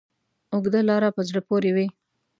[0.53, 1.87] اوږده لاره په زړه پورې وي.